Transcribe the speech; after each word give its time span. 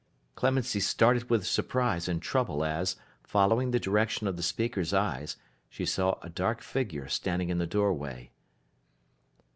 Clemency 0.33 0.79
started 0.79 1.29
with 1.29 1.45
surprise 1.45 2.07
and 2.07 2.23
trouble 2.23 2.65
as, 2.65 2.95
following 3.21 3.69
the 3.69 3.79
direction 3.79 4.25
of 4.25 4.35
the 4.35 4.41
speaker's 4.41 4.95
eyes, 4.95 5.37
she 5.69 5.85
saw 5.85 6.17
a 6.23 6.27
dark 6.31 6.61
figure 6.63 7.07
standing 7.07 7.49
in 7.49 7.59
the 7.59 7.67
doorway. 7.67 8.31